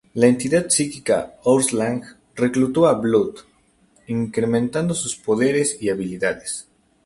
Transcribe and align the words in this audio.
La 0.15 0.25
entidad 0.25 0.67
psíquica 0.67 1.35
Onslaught, 1.43 2.17
reclutó 2.35 2.87
a 2.87 2.95
Blob, 2.95 3.35
incrementando 4.07 4.95
sus 4.95 5.15
poderes 5.15 5.77
y 5.79 5.89
habilidades. 5.91 6.67